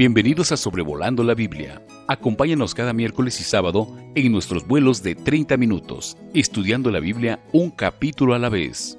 [0.00, 1.82] Bienvenidos a Sobrevolando la Biblia.
[2.08, 7.70] Acompáñanos cada miércoles y sábado en nuestros vuelos de 30 minutos, estudiando la Biblia un
[7.70, 8.96] capítulo a la vez.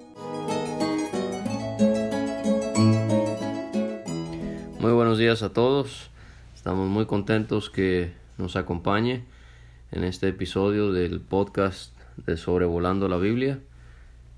[4.79, 6.11] Muy buenos días a todos.
[6.53, 9.23] Estamos muy contentos que nos acompañe
[9.91, 11.97] en este episodio del podcast
[12.27, 13.57] de Sobrevolando la Biblia,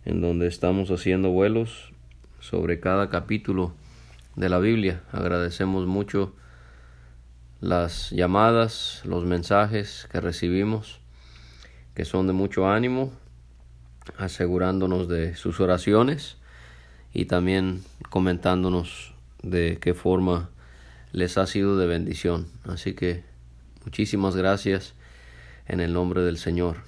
[0.05, 1.91] en donde estamos haciendo vuelos
[2.39, 3.73] sobre cada capítulo
[4.37, 5.03] de la Biblia.
[5.11, 6.31] Agradecemos mucho
[7.63, 10.99] las llamadas, los mensajes que recibimos,
[11.95, 13.13] que son de mucho ánimo,
[14.17, 16.35] asegurándonos de sus oraciones
[17.13, 19.13] y también comentándonos
[19.43, 20.49] de qué forma
[21.13, 22.47] les ha sido de bendición.
[22.65, 23.23] Así que
[23.85, 24.93] muchísimas gracias
[25.65, 26.79] en el nombre del Señor.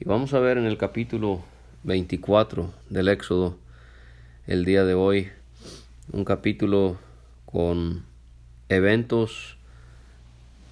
[0.00, 1.44] Y vamos a ver en el capítulo
[1.82, 3.58] 24 del Éxodo
[4.46, 5.28] el día de hoy,
[6.10, 6.96] un capítulo
[7.44, 8.06] con
[8.70, 9.57] eventos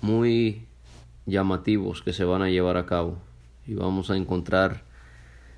[0.00, 0.66] muy
[1.26, 3.18] llamativos que se van a llevar a cabo.
[3.66, 4.82] Y vamos a encontrar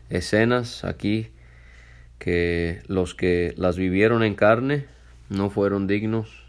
[0.08, 1.30] escenas aquí
[2.18, 4.86] que los que las vivieron en carne
[5.28, 6.44] no fueron dignos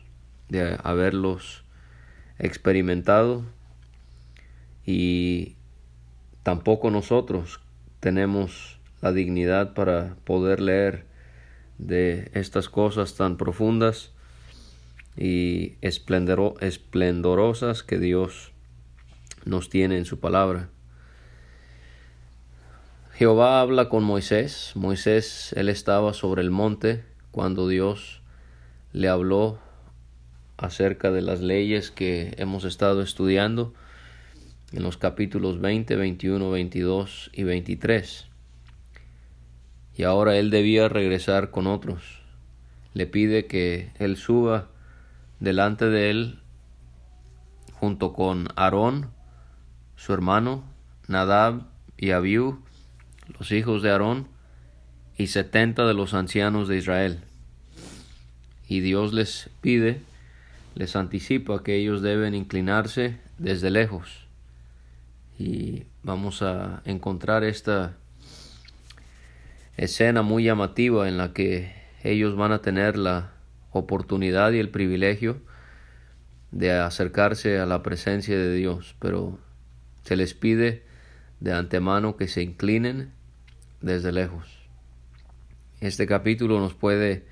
[0.48, 1.64] de haberlos
[2.40, 3.44] experimentado.
[4.86, 5.56] Y
[6.44, 7.60] tampoco nosotros
[8.00, 11.06] tenemos la dignidad para poder leer
[11.78, 14.12] de estas cosas tan profundas
[15.18, 18.52] y esplendorosas que Dios
[19.46, 20.70] nos tiene en su palabra.
[23.14, 24.72] Jehová habla con Moisés.
[24.76, 28.22] Moisés, él estaba sobre el monte cuando Dios
[28.94, 29.60] le habló
[30.58, 33.74] acerca de las leyes que hemos estado estudiando
[34.72, 38.28] en los capítulos 20, 21, 22 y 23.
[39.98, 42.22] Y ahora él debía regresar con otros.
[42.94, 44.70] Le pide que él suba
[45.40, 46.40] delante de él,
[47.74, 49.10] junto con Aarón,
[49.96, 50.64] su hermano,
[51.08, 51.64] Nadab
[51.98, 52.60] y Abiú,
[53.38, 54.28] los hijos de Aarón,
[55.18, 57.20] y setenta de los ancianos de Israel.
[58.68, 60.02] Y Dios les pide,
[60.76, 64.28] les anticipa que ellos deben inclinarse desde lejos.
[65.38, 67.98] Y vamos a encontrar esta
[69.76, 73.32] escena muy llamativa en la que ellos van a tener la
[73.72, 75.42] oportunidad y el privilegio
[76.52, 79.38] de acercarse a la presencia de Dios, pero
[80.04, 80.84] se les pide
[81.40, 83.12] de antemano que se inclinen
[83.82, 84.48] desde lejos.
[85.80, 87.26] Este capítulo nos puede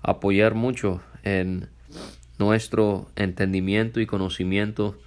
[0.00, 1.68] apoyar mucho en
[2.38, 4.98] nuestro entendimiento y conocimiento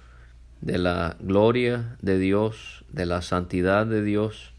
[0.60, 4.52] de la gloria de Dios, de la santidad de Dios,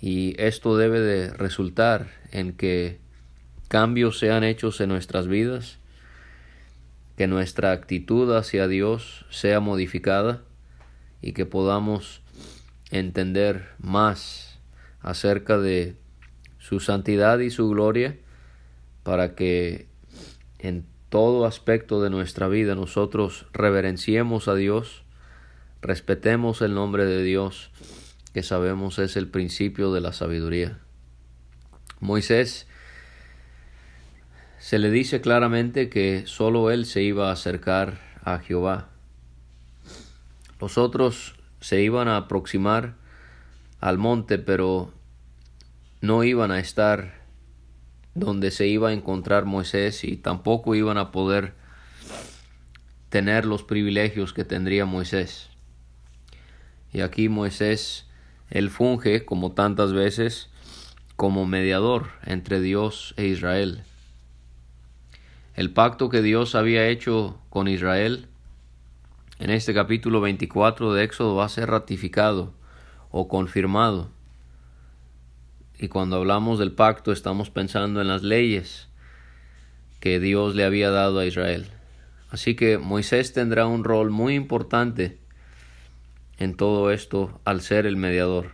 [0.00, 3.01] y esto debe de resultar en que
[3.72, 5.78] cambios sean hechos en nuestras vidas,
[7.16, 10.42] que nuestra actitud hacia Dios sea modificada
[11.22, 12.20] y que podamos
[12.90, 14.58] entender más
[15.00, 15.96] acerca de
[16.58, 18.18] su santidad y su gloria
[19.04, 19.86] para que
[20.58, 25.02] en todo aspecto de nuestra vida nosotros reverenciemos a Dios,
[25.80, 27.70] respetemos el nombre de Dios,
[28.34, 30.78] que sabemos es el principio de la sabiduría.
[32.00, 32.66] Moisés
[34.62, 38.90] se le dice claramente que sólo él se iba a acercar a Jehová.
[40.60, 42.94] Los otros se iban a aproximar
[43.80, 44.94] al monte, pero
[46.00, 47.22] no iban a estar
[48.14, 51.54] donde se iba a encontrar Moisés y tampoco iban a poder
[53.08, 55.50] tener los privilegios que tendría Moisés.
[56.92, 58.06] Y aquí Moisés,
[58.48, 60.50] él funge, como tantas veces,
[61.16, 63.82] como mediador entre Dios e Israel.
[65.54, 68.26] El pacto que Dios había hecho con Israel
[69.38, 72.54] en este capítulo 24 de Éxodo va a ser ratificado
[73.10, 74.08] o confirmado.
[75.78, 78.88] Y cuando hablamos del pacto estamos pensando en las leyes
[80.00, 81.66] que Dios le había dado a Israel.
[82.30, 85.18] Así que Moisés tendrá un rol muy importante
[86.38, 88.52] en todo esto al ser el mediador.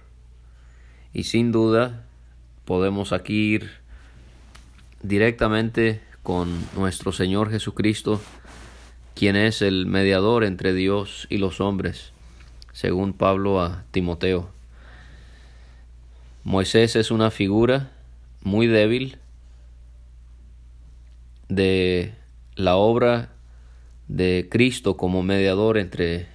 [1.12, 2.06] Y sin duda
[2.64, 3.70] podemos aquí ir
[5.02, 8.20] directamente con nuestro Señor Jesucristo,
[9.14, 12.12] quien es el mediador entre Dios y los hombres,
[12.72, 14.50] según Pablo a Timoteo.
[16.44, 17.90] Moisés es una figura
[18.42, 19.18] muy débil
[21.48, 22.14] de
[22.54, 23.30] la obra
[24.06, 26.26] de Cristo como mediador entre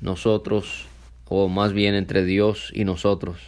[0.00, 0.86] nosotros,
[1.26, 3.38] o más bien entre Dios y nosotros.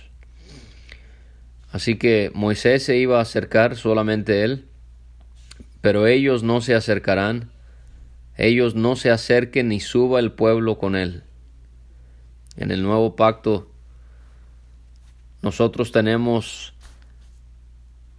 [1.70, 4.66] Así que Moisés se iba a acercar solamente él
[5.82, 7.50] pero ellos no se acercarán,
[8.38, 11.24] ellos no se acerquen ni suba el pueblo con él.
[12.56, 13.68] En el nuevo pacto
[15.42, 16.72] nosotros tenemos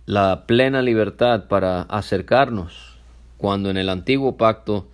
[0.06, 2.98] la plena libertad para acercarnos,
[3.38, 4.90] cuando en el antiguo pacto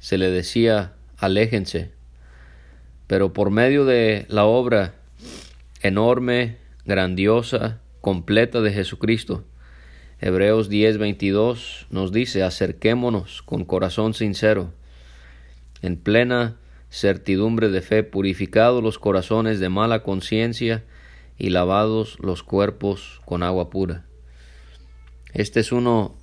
[0.00, 1.92] se le decía aléjense,
[3.06, 4.94] pero por medio de la obra
[5.80, 9.44] enorme, grandiosa, completa de Jesucristo,
[10.26, 14.72] Hebreos 10:22 nos dice, acerquémonos con corazón sincero,
[15.82, 16.56] en plena
[16.88, 20.82] certidumbre de fe, purificados los corazones de mala conciencia
[21.36, 24.06] y lavados los cuerpos con agua pura.
[25.34, 26.14] Este es uno,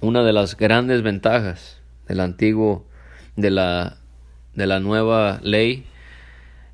[0.00, 2.86] una de las grandes ventajas del antiguo,
[3.34, 3.96] de la,
[4.54, 5.86] de la nueva ley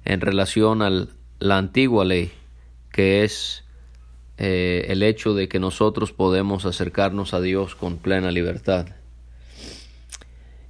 [0.04, 0.90] en relación a
[1.38, 2.32] la antigua ley,
[2.90, 3.61] que es
[4.38, 8.86] eh, el hecho de que nosotros podemos acercarnos a Dios con plena libertad.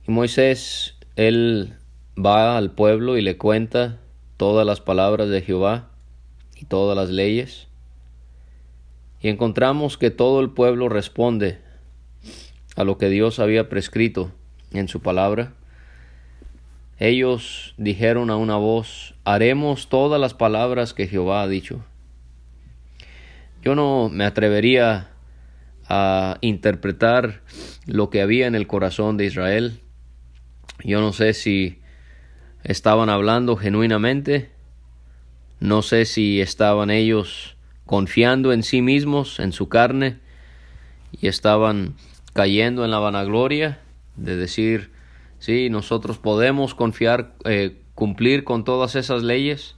[0.06, 1.74] Y Moisés, él
[2.18, 3.98] va al pueblo y le cuenta
[4.36, 5.90] todas las palabras de Jehová
[6.56, 7.68] y todas las leyes.
[9.20, 11.60] Y encontramos que todo el pueblo responde
[12.74, 14.32] a lo que Dios había prescrito
[14.72, 15.54] en su palabra.
[16.98, 21.84] Ellos dijeron a una voz, haremos todas las palabras que Jehová ha dicho.
[23.62, 25.10] Yo no me atrevería
[25.88, 27.42] a interpretar
[27.86, 29.80] lo que había en el corazón de Israel.
[30.82, 31.78] Yo no sé si
[32.64, 34.50] estaban hablando genuinamente,
[35.60, 37.56] no sé si estaban ellos
[37.86, 40.18] confiando en sí mismos, en su carne,
[41.12, 41.94] y estaban
[42.32, 43.78] cayendo en la vanagloria
[44.16, 44.90] de decir,
[45.38, 49.76] sí, nosotros podemos confiar, eh, cumplir con todas esas leyes,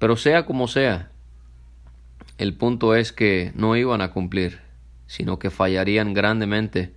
[0.00, 1.12] pero sea como sea,
[2.38, 4.60] el punto es que no iban a cumplir,
[5.06, 6.92] sino que fallarían grandemente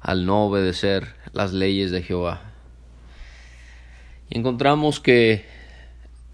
[0.00, 2.40] al no obedecer las leyes de Jehová.
[4.28, 5.44] Y encontramos que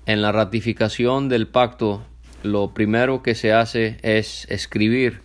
[0.07, 2.05] en la ratificación del pacto
[2.43, 5.23] lo primero que se hace es escribir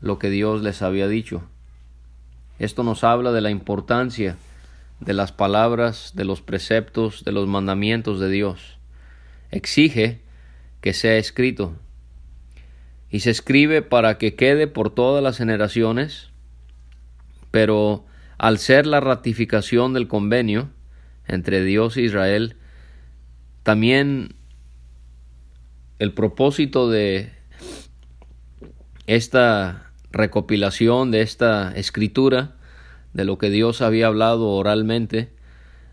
[0.00, 1.42] lo que Dios les había dicho.
[2.58, 4.36] Esto nos habla de la importancia
[5.00, 8.78] de las palabras, de los preceptos, de los mandamientos de Dios.
[9.50, 10.20] Exige
[10.82, 11.74] que sea escrito
[13.10, 16.30] y se escribe para que quede por todas las generaciones,
[17.50, 18.06] pero
[18.38, 20.70] al ser la ratificación del convenio
[21.26, 22.56] entre Dios e Israel,
[23.62, 24.34] también
[25.98, 27.32] el propósito de
[29.06, 32.56] esta recopilación, de esta escritura,
[33.12, 35.32] de lo que Dios había hablado oralmente,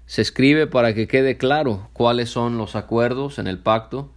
[0.06, 4.14] se escribe para que quede claro cuáles son los acuerdos en el pacto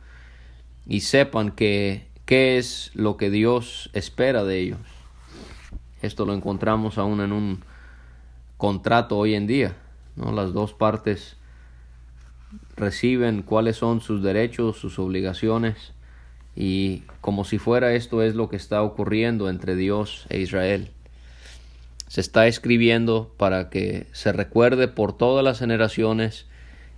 [0.86, 4.78] y sepan que qué es lo que Dios espera de ellos.
[6.00, 7.64] Esto lo encontramos aún en un
[8.56, 9.74] contrato hoy en día.
[10.14, 10.30] ¿no?
[10.30, 11.36] Las dos partes
[12.76, 15.92] reciben cuáles son sus derechos, sus obligaciones
[16.54, 20.92] y como si fuera esto es lo que está ocurriendo entre Dios e Israel.
[22.06, 26.46] Se está escribiendo para que se recuerde por todas las generaciones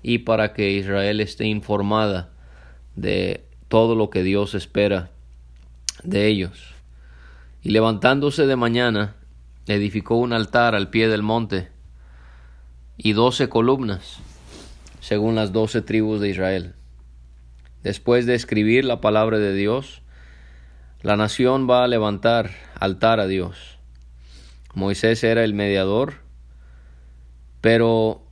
[0.02, 2.28] y para que Israel esté informada
[2.96, 5.08] de todo lo que Dios espera
[6.04, 6.74] de ellos.
[7.62, 9.16] Y levantándose de mañana,
[9.66, 11.68] edificó un altar al pie del monte
[12.96, 14.18] y doce columnas,
[15.00, 16.74] según las doce tribus de Israel.
[17.82, 20.02] Después de escribir la palabra de Dios,
[21.02, 23.78] la nación va a levantar altar a Dios.
[24.74, 26.14] Moisés era el mediador,
[27.60, 28.24] pero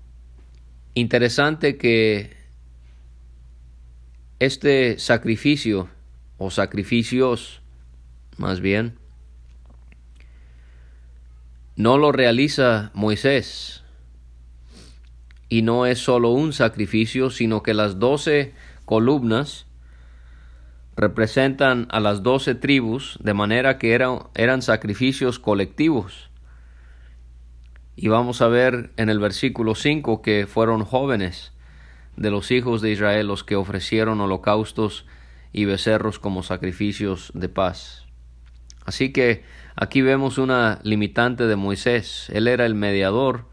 [0.94, 2.36] interesante que
[4.38, 5.88] este sacrificio
[6.38, 7.59] o sacrificios
[8.36, 8.98] más bien,
[11.76, 13.84] no lo realiza Moisés.
[15.48, 19.66] Y no es solo un sacrificio, sino que las doce columnas
[20.96, 26.30] representan a las doce tribus, de manera que eran, eran sacrificios colectivos.
[27.96, 31.52] Y vamos a ver en el versículo 5 que fueron jóvenes
[32.16, 35.06] de los hijos de Israel los que ofrecieron holocaustos
[35.52, 38.09] y becerros como sacrificios de paz.
[38.84, 39.44] Así que
[39.76, 42.28] aquí vemos una limitante de Moisés.
[42.32, 43.46] Él era el mediador,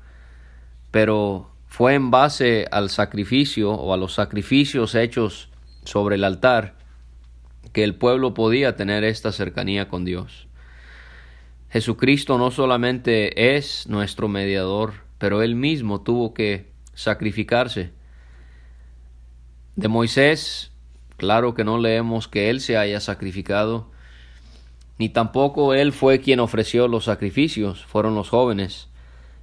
[0.92, 5.50] pero fue en base al sacrificio o a los sacrificios hechos
[5.84, 6.76] sobre el altar
[7.74, 10.48] que el pueblo podía tener esta cercanía con Dios.
[11.70, 17.92] Jesucristo no solamente es nuestro mediador, pero él mismo tuvo que sacrificarse.
[19.76, 20.72] De Moisés,
[21.18, 23.92] claro que no leemos que él se haya sacrificado,
[24.98, 28.88] ni tampoco Él fue quien ofreció los sacrificios, fueron los jóvenes.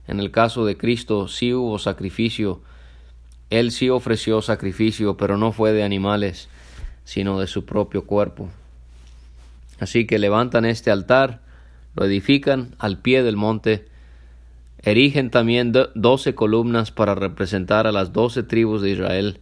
[0.08, 2.61] En el caso de Cristo sí hubo sacrificio,
[3.50, 6.49] Él sí ofreció sacrificio, pero no fue de animales,
[7.04, 8.49] sino de su propio cuerpo.
[9.78, 11.40] Así que levantan este altar,
[11.94, 13.87] lo edifican al pie del monte,
[14.82, 19.40] erigen también doce columnas para representar a las doce tribus de Israel,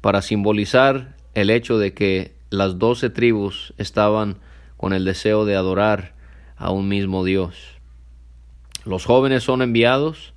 [0.00, 4.38] para simbolizar el hecho de que las doce tribus estaban
[4.86, 6.12] con el deseo de adorar
[6.56, 7.56] a un mismo Dios.
[8.84, 10.32] Los jóvenes son enviados.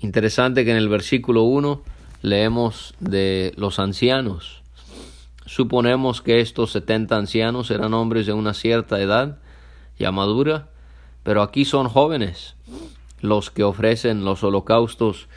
[0.00, 1.80] Interesante que en el versículo 1
[2.22, 4.64] leemos de los ancianos.
[5.46, 9.38] Suponemos que estos setenta ancianos eran hombres de una cierta edad,
[9.96, 10.70] ya madura,
[11.22, 12.56] pero aquí son jóvenes
[13.20, 15.28] los que ofrecen los holocaustos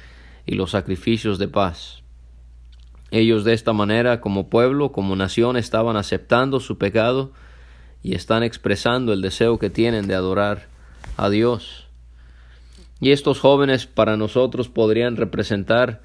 [0.47, 2.01] y los sacrificios de paz.
[3.11, 7.33] Ellos de esta manera, como pueblo, como nación, estaban aceptando su pecado
[8.03, 10.67] y están expresando el deseo que tienen de adorar
[11.17, 11.87] a Dios.
[12.99, 16.01] Y estos jóvenes para nosotros podrían representar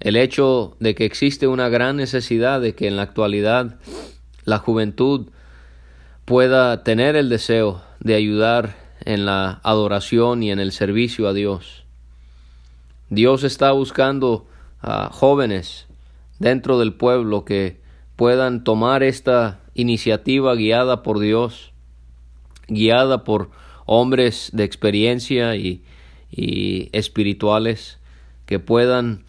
[0.00, 3.76] el hecho de que existe una gran necesidad de que en la actualidad
[4.44, 5.28] la juventud
[6.24, 11.84] pueda tener el deseo de ayudar en la adoración y en el servicio a Dios.
[13.10, 14.46] Dios está buscando
[14.80, 15.86] a jóvenes
[16.38, 17.80] dentro del pueblo que
[18.16, 21.72] puedan tomar esta iniciativa guiada por Dios,
[22.68, 23.50] guiada por
[23.86, 25.82] hombres de experiencia y,
[26.92, 27.98] espirituales
[28.46, 29.24] que puedan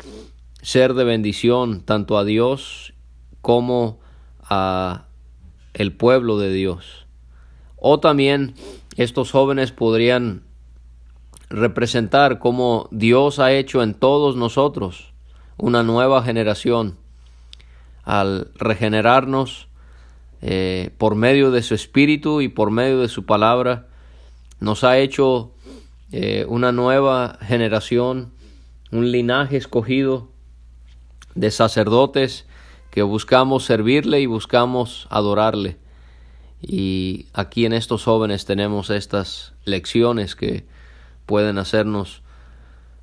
[0.61, 2.93] ser de bendición tanto a Dios
[3.41, 3.99] como
[4.41, 5.07] a
[5.73, 7.05] el pueblo de Dios.
[7.75, 8.53] O también
[8.95, 10.43] estos jóvenes podrían
[11.49, 15.13] representar como Dios ha hecho en todos nosotros
[15.57, 16.97] una nueva generación
[18.05, 19.67] al regenerarnos
[20.45, 23.87] eh, por medio de su espíritu y por medio de su palabra,
[24.59, 25.53] nos ha hecho
[26.11, 28.33] eh, una nueva generación,
[28.91, 30.31] un linaje escogido
[31.33, 32.45] de sacerdotes
[32.91, 35.77] que buscamos servirle y buscamos adorarle.
[36.61, 40.65] Y aquí en estos jóvenes tenemos estas lecciones que
[41.25, 42.21] pueden hacernos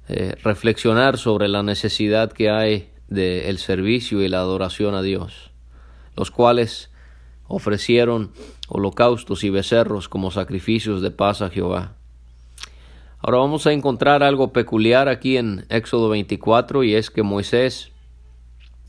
[0.09, 5.53] eh, reflexionar sobre la necesidad que hay del servicio y la adoración a Dios,
[6.17, 6.90] los cuales
[7.51, 8.31] ofrecieron
[8.69, 11.97] holocaustos y becerros como sacrificios de paz a Jehová.
[13.19, 17.91] Ahora vamos a encontrar algo peculiar aquí en Éxodo 24 y es que Moisés,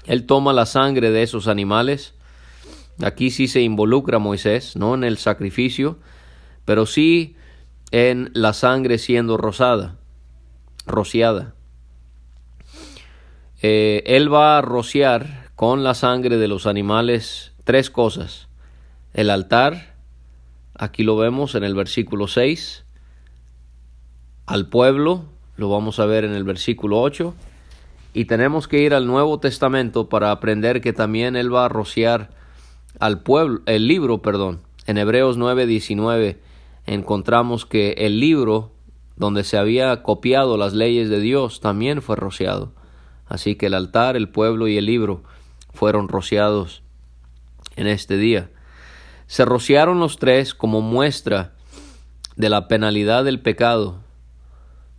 [0.05, 2.13] él toma la sangre de esos animales,
[3.03, 5.97] aquí sí se involucra Moisés, no en el sacrificio,
[6.63, 7.35] pero sí
[7.89, 9.97] en la sangre siendo rosada,
[10.85, 11.55] rociada.
[13.63, 18.47] Eh, él va a rociar con la sangre de los animales tres cosas.
[19.13, 19.95] El altar,
[20.73, 22.85] aquí lo vemos en el versículo 6.
[24.45, 25.25] Al pueblo,
[25.57, 27.33] lo vamos a ver en el versículo 8.
[28.13, 32.29] Y tenemos que ir al Nuevo Testamento para aprender que también Él va a rociar
[32.99, 34.61] al pueblo, el libro, perdón.
[34.87, 36.37] En Hebreos 9:19
[36.85, 38.71] encontramos que el libro
[39.17, 42.71] donde se había copiado las leyes de Dios también fue rociado.
[43.27, 45.23] Así que el altar, el pueblo y el libro
[45.73, 46.81] fueron rociados
[47.75, 48.49] en este día.
[49.31, 51.53] Se rociaron los tres como muestra
[52.35, 54.01] de la penalidad del pecado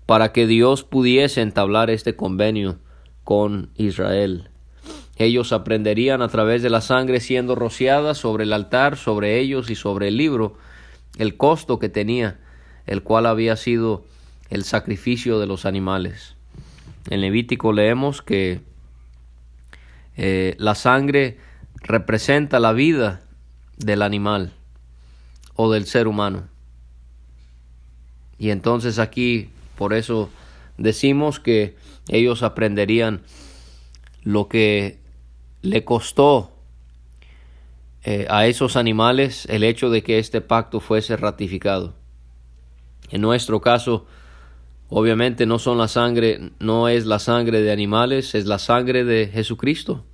[0.07, 2.79] para que Dios pudiese entablar este convenio
[3.25, 4.49] con Israel.
[5.19, 9.75] Ellos aprenderían a través de la sangre siendo rociada sobre el altar, sobre ellos y
[9.75, 10.57] sobre el libro,
[11.19, 12.41] el costo que tenía,
[12.87, 14.07] el cual había sido
[14.49, 16.37] el sacrificio de los animales.
[17.11, 18.63] En Levítico leemos que
[20.17, 21.37] eh, la sangre
[21.83, 23.21] representa la vida
[23.77, 24.53] del animal
[25.55, 26.49] o del ser humano.
[28.39, 30.31] Y entonces aquí, por eso
[30.79, 31.77] decimos que
[32.09, 33.23] ellos aprenderían
[34.23, 34.99] lo que
[35.63, 36.53] le costó
[38.05, 41.95] eh, a esos animales el hecho de que este pacto fuese ratificado.
[43.11, 44.07] En nuestro caso,
[44.95, 49.27] Obviamente no son la sangre, no es la sangre de animales, es la sangre de
[49.27, 50.05] Jesucristo.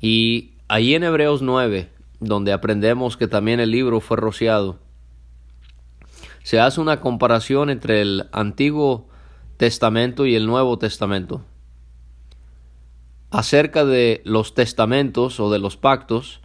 [0.00, 1.88] Y ahí en Hebreos 9,
[2.20, 4.78] donde aprendemos que también el libro fue rociado,
[6.42, 9.08] se hace una comparación entre el Antiguo
[9.56, 11.44] Testamento y el Nuevo Testamento.
[13.30, 16.40] Acerca de los testamentos o de los pactos,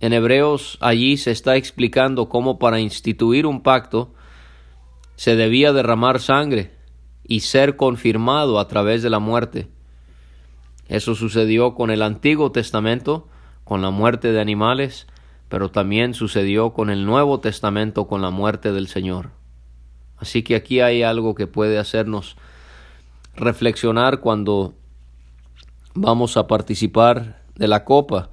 [0.00, 4.12] en Hebreos allí se está explicando cómo para instituir un pacto
[5.16, 6.72] se debía derramar sangre
[7.26, 9.68] y ser confirmado a través de la muerte.
[10.88, 13.28] Eso sucedió con el Antiguo Testamento,
[13.64, 15.06] con la muerte de animales,
[15.48, 19.30] pero también sucedió con el Nuevo Testamento con la muerte del Señor.
[20.18, 22.36] Así que aquí hay algo que puede hacernos
[23.36, 24.74] reflexionar cuando
[25.94, 28.30] vamos a participar de la copa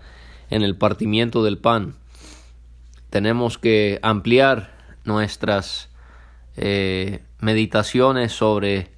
[0.50, 1.96] en el partimiento del pan.
[3.10, 4.72] Tenemos que ampliar
[5.04, 5.90] nuestras
[6.56, 8.92] eh, meditaciones sobre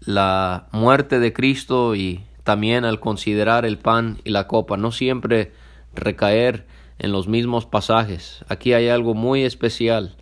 [0.00, 5.52] la muerte de Cristo y también al considerar el pan y la copa, no siempre
[5.94, 6.66] recaer
[6.98, 8.44] en los mismos pasajes.
[8.48, 10.16] Aquí hay algo muy especial,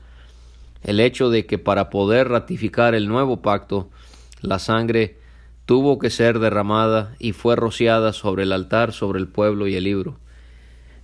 [0.83, 3.89] el hecho de que para poder ratificar el nuevo pacto,
[4.43, 5.17] la sangre
[5.65, 9.85] tuvo que ser derramada y fue rociada sobre el altar, sobre el pueblo y el
[9.85, 10.19] libro.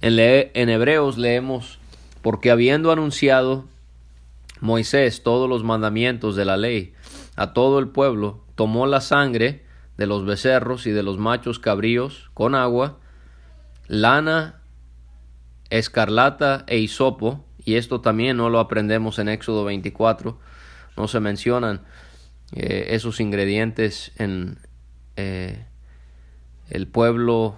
[0.03, 1.79] En, en Hebreos leemos,
[2.21, 3.65] porque habiendo anunciado
[4.61, 6.93] Moisés todos los mandamientos de la ley
[7.35, 9.64] a todo el pueblo, tomó la sangre
[9.97, 12.99] de los becerros y de los machos cabríos con agua,
[13.87, 14.61] lana,
[15.71, 20.39] escarlata e hisopo, y esto también no lo aprendemos en Éxodo 24,
[20.97, 21.83] no se mencionan
[22.53, 24.59] eh, esos ingredientes en
[25.17, 25.65] eh,
[26.69, 27.57] el pueblo,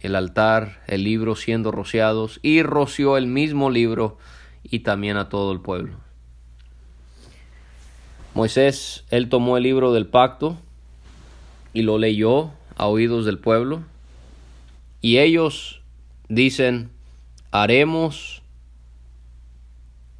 [0.00, 4.18] el altar, el libro siendo rociados, y roció el mismo libro
[4.62, 5.96] y también a todo el pueblo.
[8.34, 10.58] Moisés, él tomó el libro del pacto
[11.72, 13.82] y lo leyó a oídos del pueblo,
[15.00, 15.80] y ellos
[16.28, 16.90] dicen,
[17.50, 18.42] haremos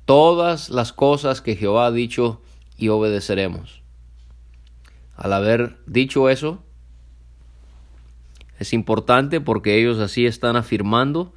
[0.04, 2.40] todas las cosas que Jehová ha dicho
[2.76, 3.82] y obedeceremos.
[5.16, 6.62] Al haber dicho eso,
[8.58, 11.32] es importante porque ellos así están afirmando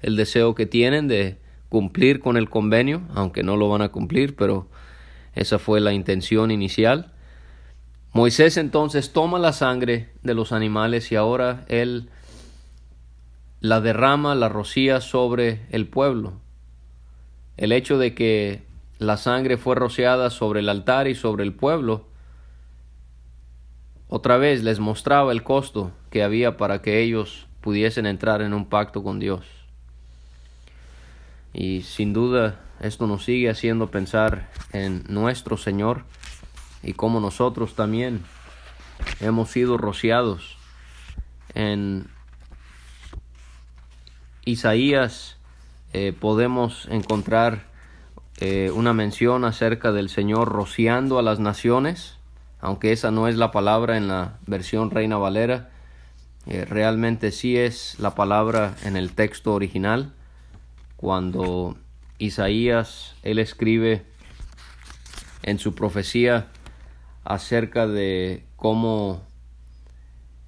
[0.00, 4.36] el deseo que tienen de cumplir con el convenio, aunque no lo van a cumplir,
[4.36, 4.68] pero
[5.34, 7.12] esa fue la intención inicial.
[8.16, 12.08] Moisés entonces toma la sangre de los animales y ahora él
[13.60, 16.32] la derrama, la rocía sobre el pueblo.
[17.58, 18.62] El hecho de que
[18.98, 22.06] la sangre fue rociada sobre el altar y sobre el pueblo,
[24.08, 28.64] otra vez les mostraba el costo que había para que ellos pudiesen entrar en un
[28.64, 29.44] pacto con Dios.
[31.52, 36.04] Y sin duda esto nos sigue haciendo pensar en nuestro Señor
[36.86, 38.22] y cómo nosotros también
[39.20, 40.56] hemos sido rociados
[41.54, 42.06] en
[44.44, 45.36] Isaías
[45.92, 47.64] eh, podemos encontrar
[48.38, 52.18] eh, una mención acerca del Señor rociando a las naciones,
[52.60, 55.70] aunque esa no es la palabra en la versión Reina Valera,
[56.46, 60.12] eh, realmente sí es la palabra en el texto original,
[60.96, 61.76] cuando
[62.18, 64.04] Isaías, él escribe
[65.42, 66.46] en su profecía
[67.26, 69.22] acerca de cómo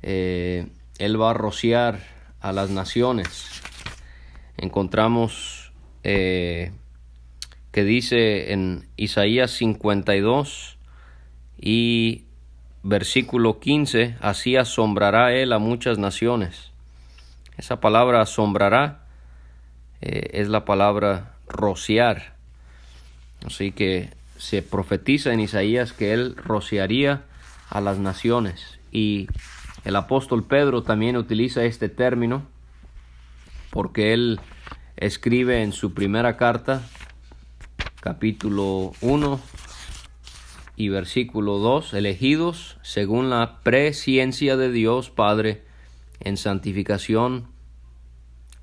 [0.03, 2.01] eh, él va a rociar
[2.41, 3.63] a las naciones.
[4.57, 5.73] Encontramos
[6.05, 6.73] eh,
[7.73, 10.79] que dice en Isaías 52
[11.61, 12.25] y
[12.83, 16.71] versículo 15, así asombrará él a muchas naciones.
[17.57, 19.05] Esa palabra asombrará
[20.01, 22.37] eh, es la palabra rociar.
[23.45, 27.25] Así que se profetiza en Isaías que él rociaría
[27.69, 28.79] a las naciones.
[28.91, 29.29] Y
[29.85, 32.47] el apóstol Pedro también utiliza este término
[33.71, 34.41] porque él
[34.97, 36.83] escribe en su primera carta,
[38.01, 39.41] capítulo 1
[40.77, 45.63] y versículo 2, elegidos según la presciencia de Dios Padre
[46.21, 47.47] en santificación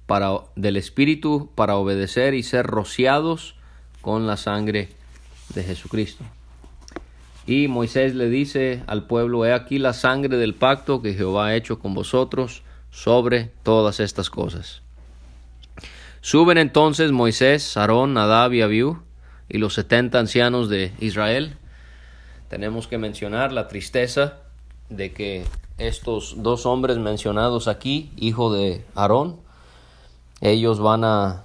[0.05, 3.55] para, del Espíritu para obedecer y ser rociados
[4.01, 4.89] con la sangre
[5.53, 6.23] de Jesucristo.
[7.47, 11.55] Y Moisés le dice al pueblo, he aquí la sangre del pacto que Jehová ha
[11.55, 14.81] hecho con vosotros sobre todas estas cosas.
[16.21, 19.03] Suben entonces Moisés, Aarón, Nadab y Abiú
[19.47, 21.57] y los setenta ancianos de Israel.
[22.49, 24.37] Tenemos que mencionar la tristeza
[24.89, 25.45] de que
[25.77, 29.37] estos dos hombres mencionados aquí, hijo de Aarón,
[30.41, 31.43] ellos van a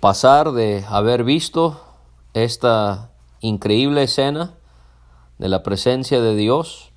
[0.00, 1.89] pasar de haber visto
[2.34, 4.54] esta increíble escena
[5.38, 6.92] de la presencia de Dios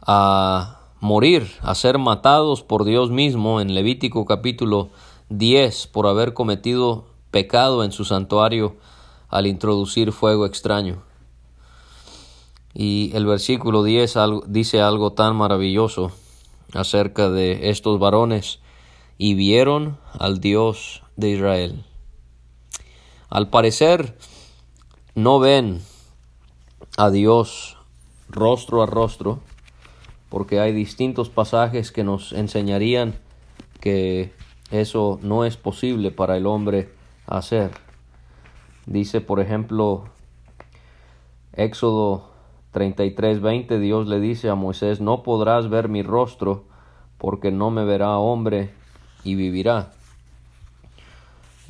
[0.00, 4.90] a morir, a ser matados por Dios mismo en Levítico capítulo
[5.28, 8.76] 10 por haber cometido pecado en su santuario
[9.28, 11.02] al introducir fuego extraño.
[12.74, 14.14] Y el versículo 10
[14.46, 16.10] dice algo tan maravilloso
[16.72, 18.60] acerca de estos varones
[19.18, 21.84] y vieron al Dios de Israel.
[23.32, 24.14] Al parecer
[25.14, 25.80] no ven
[26.98, 27.78] a Dios
[28.28, 29.40] rostro a rostro,
[30.28, 33.14] porque hay distintos pasajes que nos enseñarían
[33.80, 34.34] que
[34.70, 36.92] eso no es posible para el hombre
[37.26, 37.70] hacer.
[38.84, 40.04] Dice, por ejemplo,
[41.54, 42.28] Éxodo
[42.74, 46.64] 33:20, Dios le dice a Moisés, no podrás ver mi rostro,
[47.16, 48.74] porque no me verá hombre
[49.24, 49.92] y vivirá.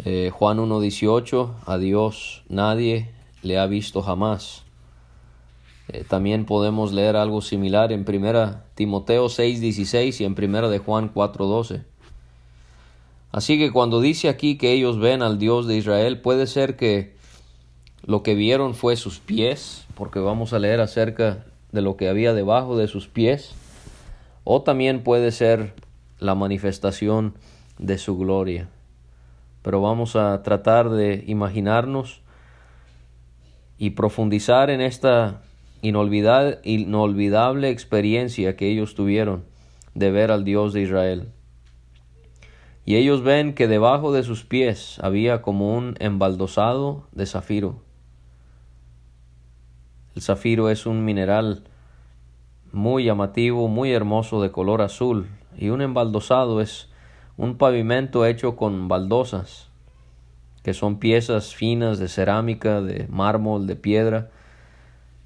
[0.05, 3.11] Eh, Juan 1.18, a Dios nadie
[3.43, 4.65] le ha visto jamás.
[5.89, 11.13] Eh, también podemos leer algo similar en 1 Timoteo 6.16 y en 1 de Juan
[11.13, 11.85] 4.12.
[13.31, 17.15] Así que cuando dice aquí que ellos ven al Dios de Israel, puede ser que
[18.05, 22.35] lo que vieron fue sus pies, porque vamos a leer acerca de lo que había
[22.35, 23.55] debajo de sus pies,
[24.45, 25.75] o también puede ser
[26.19, 27.35] la manifestación
[27.79, 28.69] de su gloria.
[29.63, 32.23] Pero vamos a tratar de imaginarnos
[33.79, 35.43] y profundizar en esta
[35.83, 39.45] inolvidable experiencia que ellos tuvieron
[39.95, 41.29] de ver al Dios de Israel.
[42.85, 47.83] Y ellos ven que debajo de sus pies había como un embaldosado de zafiro.
[50.15, 51.65] El zafiro es un mineral
[52.73, 56.89] muy llamativo, muy hermoso de color azul, y un embaldosado es
[57.37, 59.69] un pavimento hecho con baldosas,
[60.63, 64.31] que son piezas finas de cerámica, de mármol, de piedra,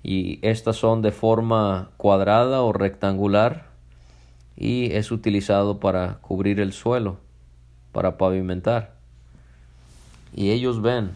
[0.03, 3.66] y estas son de forma cuadrada o rectangular
[4.57, 7.19] y es utilizado para cubrir el suelo,
[7.92, 8.95] para pavimentar.
[10.35, 11.11] Y ellos ven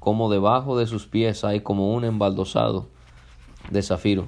[0.00, 2.88] como debajo de sus pies hay como un embaldosado
[3.70, 4.26] de zafiro.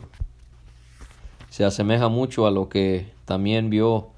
[1.48, 4.12] Se asemeja mucho a lo que también vio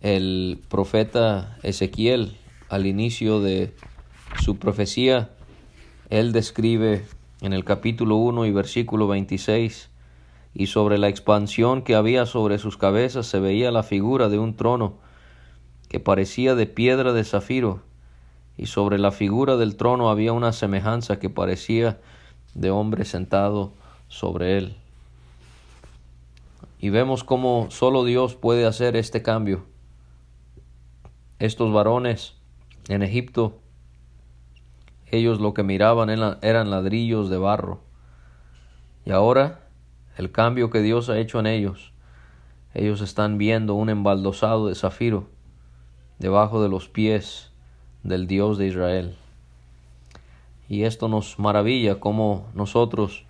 [0.00, 2.36] el profeta Ezequiel
[2.68, 3.74] al inicio de
[4.40, 5.30] su profecía.
[6.10, 7.06] Él describe
[7.40, 9.90] en el capítulo 1 y versículo 26
[10.54, 14.56] y sobre la expansión que había sobre sus cabezas se veía la figura de un
[14.56, 14.94] trono
[15.88, 17.80] que parecía de piedra de zafiro,
[18.56, 22.00] y sobre la figura del trono había una semejanza que parecía
[22.54, 23.72] de hombre sentado
[24.08, 24.76] sobre él.
[26.80, 29.64] Y vemos cómo solo Dios puede hacer este cambio.
[31.38, 32.34] Estos varones
[32.88, 33.60] en Egipto,
[35.06, 37.80] ellos lo que miraban eran ladrillos de barro.
[39.04, 39.60] Y ahora
[40.16, 41.92] el cambio que Dios ha hecho en ellos,
[42.74, 45.28] ellos están viendo un embaldosado de zafiro
[46.18, 47.52] debajo de los pies
[48.02, 49.16] del Dios de Israel.
[50.68, 53.24] Y esto nos maravilla como nosotros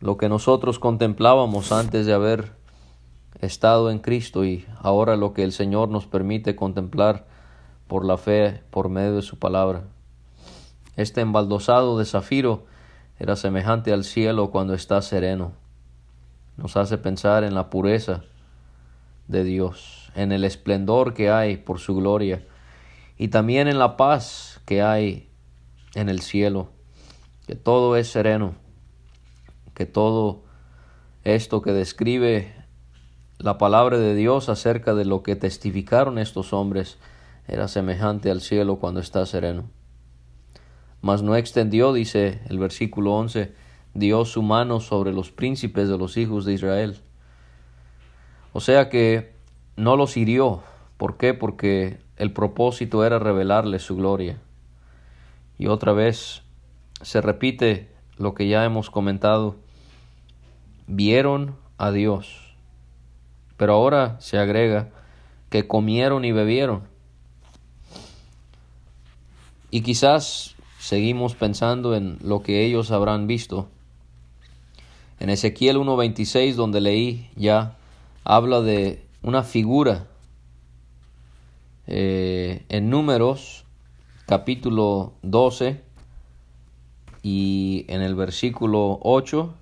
[0.00, 2.52] lo que nosotros contemplábamos antes de haber
[3.40, 7.26] estado en Cristo y ahora lo que el Señor nos permite contemplar
[7.86, 9.84] por la fe por medio de su palabra.
[10.96, 12.64] Este embaldosado de zafiro
[13.18, 15.52] era semejante al cielo cuando está sereno.
[16.56, 18.22] Nos hace pensar en la pureza
[19.28, 22.44] de Dios, en el esplendor que hay por su gloria
[23.18, 25.28] y también en la paz que hay
[25.94, 26.68] en el cielo,
[27.46, 28.54] que todo es sereno
[29.76, 30.42] que todo
[31.22, 32.54] esto que describe
[33.38, 36.98] la palabra de Dios acerca de lo que testificaron estos hombres
[37.48, 39.64] era semejante al cielo cuando está sereno.
[41.02, 43.52] Mas no extendió, dice el versículo 11,
[43.94, 46.98] Dios su mano sobre los príncipes de los hijos de Israel.
[48.52, 49.32] O sea que
[49.76, 50.62] no los hirió.
[50.96, 51.34] ¿Por qué?
[51.34, 54.38] Porque el propósito era revelarles su gloria.
[55.58, 56.42] Y otra vez
[57.02, 59.56] se repite lo que ya hemos comentado
[60.86, 62.45] vieron a Dios.
[63.56, 64.90] Pero ahora se agrega
[65.50, 66.82] que comieron y bebieron.
[69.70, 73.68] Y quizás seguimos pensando en lo que ellos habrán visto.
[75.18, 77.76] En Ezequiel 1.26, donde leí ya,
[78.24, 80.06] habla de una figura.
[81.86, 83.64] Eh, en números,
[84.26, 85.80] capítulo 12,
[87.22, 89.52] y en el versículo 8,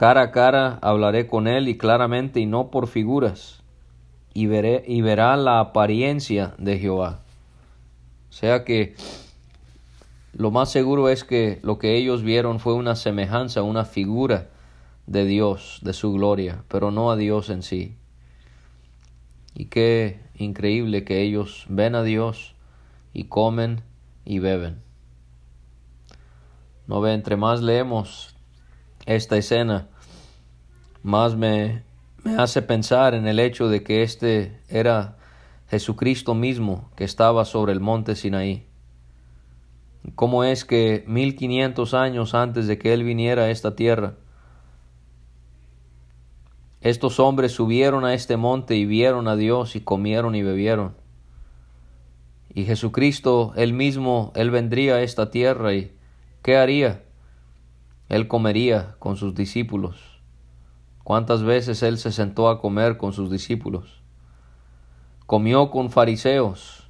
[0.00, 3.62] Cara a cara hablaré con él y claramente y no por figuras,
[4.32, 7.20] y, veré, y verá la apariencia de Jehová.
[8.30, 8.94] O sea que
[10.32, 14.48] lo más seguro es que lo que ellos vieron fue una semejanza, una figura
[15.06, 17.98] de Dios, de su gloria, pero no a Dios en sí.
[19.54, 22.54] Y qué increíble que ellos ven a Dios
[23.12, 23.82] y comen
[24.24, 24.80] y beben.
[26.86, 28.34] No ve, entre más leemos
[29.06, 29.88] esta escena
[31.02, 31.82] más me,
[32.38, 35.16] hace pensar en el hecho de que este era
[35.68, 38.66] Jesucristo mismo que estaba sobre el monte Sinaí.
[40.14, 44.14] ¿Cómo es que mil quinientos años antes de que Él viniera a esta tierra,
[46.80, 50.94] estos hombres subieron a este monte y vieron a Dios y comieron y bebieron?
[52.52, 55.92] Y Jesucristo, Él mismo, Él vendría a esta tierra y
[56.42, 57.02] ¿qué haría?
[58.10, 60.20] Él comería con sus discípulos.
[61.04, 64.02] ¿Cuántas veces Él se sentó a comer con sus discípulos?
[65.26, 66.88] Comió con fariseos,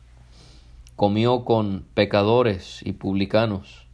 [0.96, 3.86] comió con pecadores y publicanos.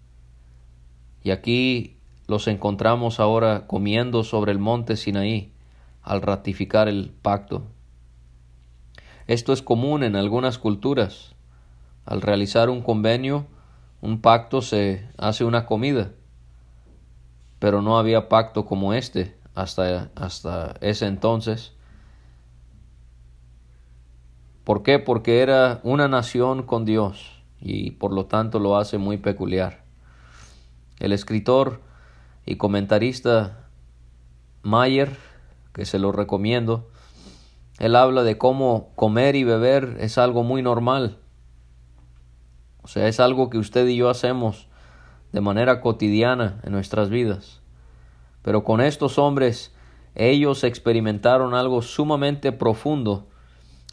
[1.25, 1.97] Y aquí
[2.29, 5.53] los encontramos ahora comiendo sobre el monte Sinaí
[6.03, 7.65] al ratificar el pacto.
[9.27, 11.35] Esto es común en algunas culturas.
[12.05, 13.47] Al realizar un convenio,
[14.01, 16.13] un pacto se hace una comida.
[17.59, 21.73] Pero no había pacto como este hasta, hasta ese entonces.
[24.65, 24.99] ¿Por qué?
[24.99, 29.85] Porque era una nación con Dios y por lo tanto lo hace muy peculiar.
[30.99, 31.81] El escritor
[32.45, 33.69] y comentarista
[34.63, 35.17] Mayer,
[35.73, 36.91] que se lo recomiendo,
[37.79, 41.19] él habla de cómo comer y beber es algo muy normal.
[42.83, 44.69] O sea, es algo que usted y yo hacemos
[45.33, 47.61] de manera cotidiana en nuestras vidas.
[48.43, 49.75] Pero con estos hombres,
[50.15, 53.27] ellos experimentaron algo sumamente profundo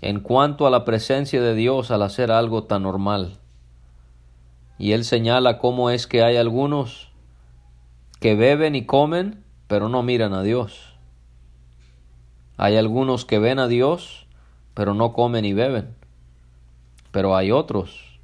[0.02, 3.40] en cuanto a la presencia de Dios al hacer algo tan normal.
[4.78, 7.12] Y él señala cómo es que hay algunos
[8.20, 10.96] que beben y comen, pero no miran a Dios.
[12.58, 14.28] Hay algunos que ven a Dios,
[14.74, 15.96] pero no comen y beben.
[17.12, 18.20] Pero hay otros,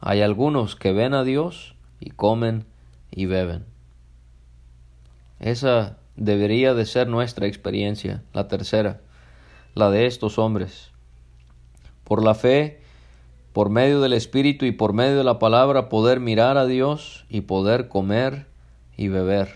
[0.00, 2.64] hay algunos que ven a Dios y comen
[3.10, 3.64] y beben.
[5.40, 9.00] Esa debería de ser nuestra experiencia, la tercera,
[9.74, 10.90] la de estos hombres.
[12.04, 12.80] Por la fe,
[13.52, 17.42] por medio del Espíritu y por medio de la palabra, poder mirar a Dios y
[17.42, 18.46] poder comer
[18.96, 19.48] y beber,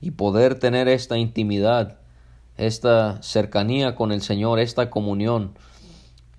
[0.00, 1.98] y poder tener esta intimidad
[2.56, 5.52] esta cercanía con el Señor, esta comunión,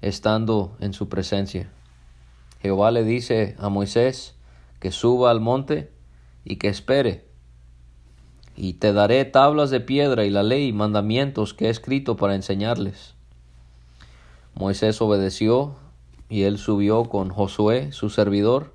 [0.02, 1.70] estando en su presencia.
[2.62, 4.36] Jehová le dice a Moisés
[4.80, 5.92] que suba al monte
[6.44, 7.26] y que espere.
[8.56, 12.36] Y te daré tablas de piedra y la ley y mandamientos que he escrito para
[12.36, 13.16] enseñarles.
[14.56, 15.76] Moisés obedeció
[16.30, 18.74] y él subió con Josué, su servidor.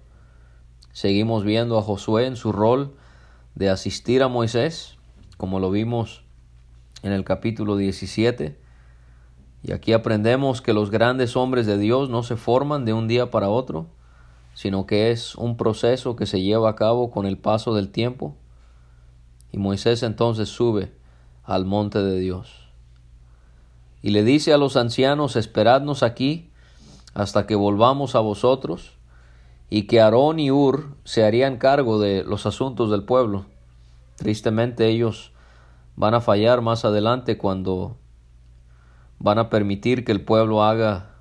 [0.93, 2.95] Seguimos viendo a Josué en su rol
[3.55, 4.97] de asistir a Moisés,
[5.37, 6.23] como lo vimos
[7.03, 8.59] en el capítulo 17.
[9.65, 13.31] Y aquí aprendemos que los grandes hombres de Dios no se forman de un día
[13.31, 13.87] para otro,
[14.55, 18.37] sino que es un proceso que se lleva a cabo con el paso del tiempo.
[19.51, 20.93] Y Moisés entonces sube
[21.45, 22.69] al monte de Dios.
[24.03, 26.51] Y le dice a los ancianos, esperadnos aquí
[27.15, 28.93] hasta que volvamos a vosotros,
[29.71, 33.47] y que Aarón y Ur se harían cargo de los asuntos del pueblo.
[34.17, 35.33] Tristemente ellos
[35.97, 37.97] van a fallar más adelante cuando
[39.19, 41.12] van a permitir que el pueblo haga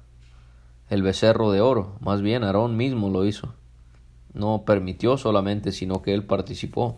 [0.92, 1.96] el becerro de oro.
[2.02, 3.54] Más bien Aarón mismo lo hizo.
[4.34, 6.98] No permitió solamente, sino que él participó.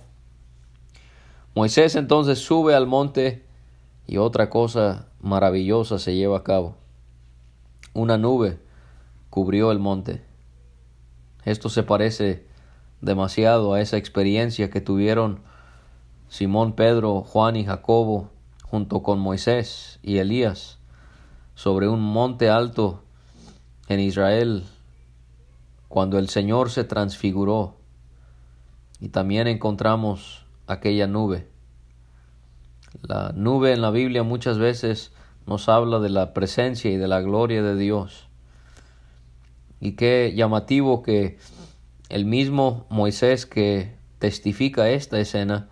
[1.53, 3.45] Moisés entonces sube al monte
[4.07, 6.75] y otra cosa maravillosa se lleva a cabo.
[7.93, 8.57] Una nube
[9.29, 10.23] cubrió el monte.
[11.45, 12.47] Esto se parece
[13.01, 15.41] demasiado a esa experiencia que tuvieron
[16.29, 18.31] Simón, Pedro, Juan y Jacobo,
[18.63, 20.79] junto con Moisés y Elías,
[21.53, 23.02] sobre un monte alto
[23.87, 24.65] en Israel,
[25.87, 27.75] cuando el Señor se transfiguró.
[28.99, 31.47] Y también encontramos aquella nube.
[33.01, 35.11] La nube en la Biblia muchas veces
[35.45, 38.27] nos habla de la presencia y de la gloria de Dios.
[39.79, 41.37] Y qué llamativo que
[42.09, 45.67] el mismo Moisés que testifica esta escena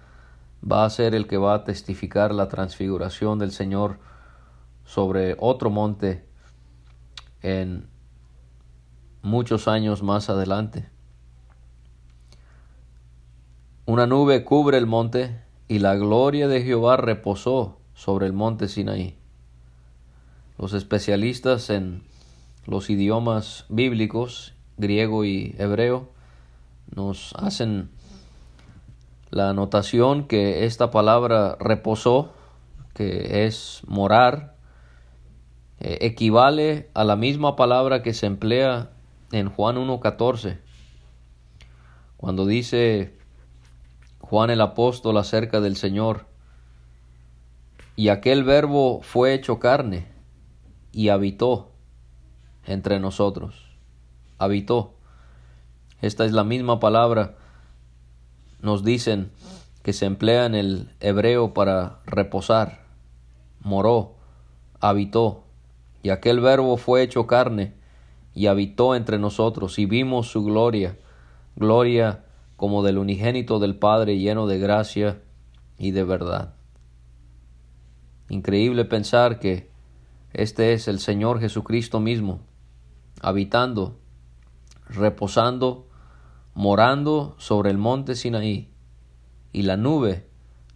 [0.69, 3.99] va a ser el que va a testificar la transfiguración del Señor
[4.83, 6.25] sobre otro monte
[7.41, 7.87] en
[9.21, 10.89] muchos años más adelante.
[13.85, 19.15] Una nube cubre el monte y la gloria de Jehová reposó sobre el monte Sinaí.
[20.57, 22.03] Los especialistas en
[22.65, 26.09] los idiomas bíblicos, griego y hebreo,
[26.95, 27.89] nos hacen
[29.29, 32.33] la anotación que esta palabra reposó,
[32.93, 34.55] que es morar,
[35.79, 38.91] eh, equivale a la misma palabra que se emplea
[39.31, 40.59] en Juan 1.14,
[42.17, 43.17] cuando dice
[44.19, 46.27] Juan el apóstol acerca del Señor,
[47.95, 50.07] y aquel verbo fue hecho carne
[50.91, 51.71] y habitó
[52.65, 53.77] entre nosotros,
[54.37, 54.95] habitó.
[56.01, 57.35] Esta es la misma palabra
[58.61, 59.31] nos dicen
[59.83, 62.83] que se emplea en el hebreo para reposar,
[63.59, 64.15] moró,
[64.79, 65.43] habitó,
[66.03, 67.80] y aquel verbo fue hecho carne
[68.33, 70.97] y habitó entre nosotros y vimos su gloria,
[71.55, 75.21] gloria como del unigénito del Padre lleno de gracia
[75.77, 76.53] y de verdad.
[78.29, 79.69] Increíble pensar que
[80.31, 82.39] este es el Señor Jesucristo mismo,
[83.21, 83.99] habitando,
[84.87, 85.89] reposando,
[86.53, 88.69] morando sobre el monte Sinaí,
[89.51, 90.27] y la nube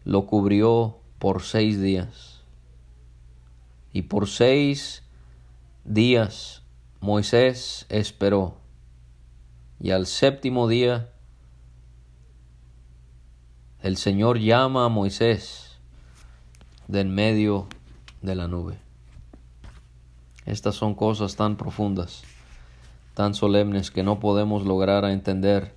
[0.03, 2.43] lo cubrió por seis días.
[3.93, 5.03] Y por seis
[5.85, 6.64] días
[7.05, 8.57] Moisés esperó,
[9.79, 11.11] y al séptimo día
[13.83, 15.77] el Señor llama a Moisés
[16.87, 17.67] de en medio
[18.23, 18.79] de la nube.
[20.47, 22.23] Estas son cosas tan profundas,
[23.13, 25.75] tan solemnes que no podemos lograr a entender,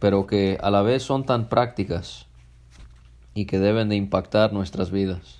[0.00, 2.26] pero que a la vez son tan prácticas
[3.32, 5.37] y que deben de impactar nuestras vidas.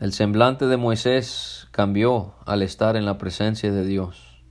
[0.00, 4.44] El semblante de Moisés cambió al estar en la presencia de Dios.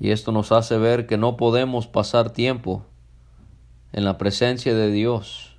[0.00, 2.84] Y esto nos hace ver que no podemos pasar tiempo
[3.92, 5.58] en la presencia de Dios,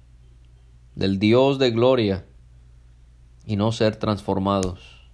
[0.96, 2.26] del Dios de gloria,
[3.46, 5.10] y no ser transformados.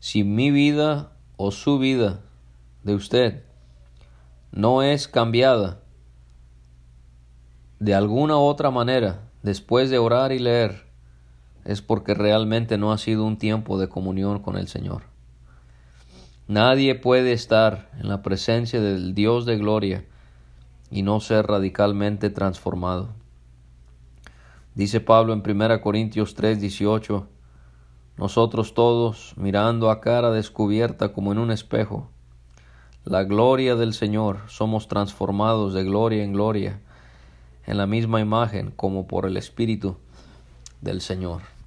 [0.00, 2.22] Si mi vida o su vida
[2.82, 3.44] de usted
[4.50, 5.80] no es cambiada
[7.78, 10.87] de alguna otra manera después de orar y leer,
[11.68, 15.02] es porque realmente no ha sido un tiempo de comunión con el Señor.
[16.46, 20.06] Nadie puede estar en la presencia del Dios de gloria
[20.90, 23.10] y no ser radicalmente transformado.
[24.74, 27.28] Dice Pablo en 1 Corintios 3, 18,
[28.16, 32.08] nosotros todos, mirando a cara descubierta como en un espejo,
[33.04, 36.80] la gloria del Señor, somos transformados de gloria en gloria,
[37.66, 39.98] en la misma imagen como por el Espíritu
[40.80, 41.57] del Señor.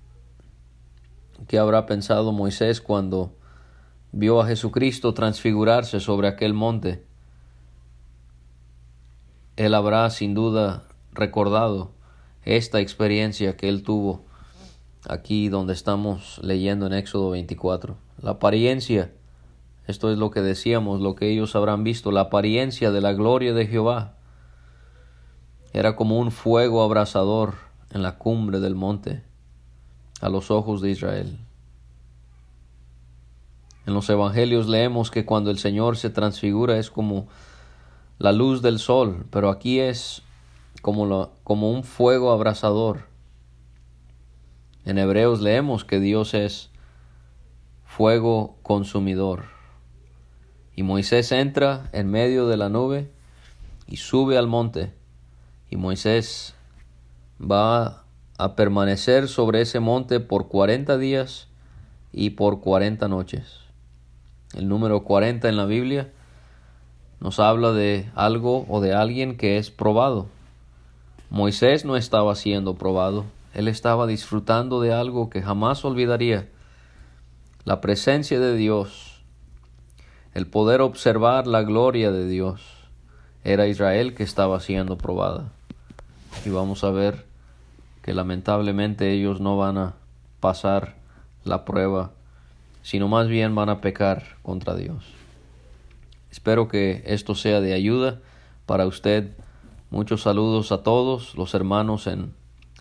[1.47, 3.33] ¿Qué habrá pensado Moisés cuando
[4.11, 7.03] vio a Jesucristo transfigurarse sobre aquel monte?
[9.55, 11.91] Él habrá sin duda recordado
[12.43, 14.23] esta experiencia que él tuvo
[15.07, 17.97] aquí donde estamos leyendo en Éxodo 24.
[18.21, 19.11] La apariencia,
[19.87, 23.53] esto es lo que decíamos, lo que ellos habrán visto, la apariencia de la gloria
[23.53, 24.15] de Jehová.
[25.73, 27.55] Era como un fuego abrasador
[27.89, 29.30] en la cumbre del monte
[30.21, 31.37] a los ojos de Israel.
[33.85, 37.27] En los evangelios leemos que cuando el Señor se transfigura es como
[38.19, 40.21] la luz del sol, pero aquí es
[40.81, 43.07] como, como un fuego abrasador.
[44.85, 46.69] En Hebreos leemos que Dios es
[47.83, 49.45] fuego consumidor.
[50.75, 53.11] Y Moisés entra en medio de la nube
[53.87, 54.93] y sube al monte.
[55.69, 56.55] Y Moisés
[57.39, 58.00] va
[58.41, 61.47] a permanecer sobre ese monte por cuarenta días
[62.11, 63.59] y por cuarenta noches.
[64.55, 66.09] El número cuarenta en la Biblia
[67.19, 70.25] nos habla de algo o de alguien que es probado.
[71.29, 76.49] Moisés no estaba siendo probado, él estaba disfrutando de algo que jamás olvidaría,
[77.63, 79.21] la presencia de Dios,
[80.33, 82.63] el poder observar la gloria de Dios.
[83.43, 85.51] Era Israel que estaba siendo probada.
[86.43, 87.29] Y vamos a ver
[88.01, 89.93] que lamentablemente ellos no van a
[90.39, 90.95] pasar
[91.43, 92.11] la prueba,
[92.81, 95.05] sino más bien van a pecar contra Dios.
[96.31, 98.19] Espero que esto sea de ayuda
[98.65, 99.35] para usted.
[99.89, 102.33] Muchos saludos a todos los hermanos en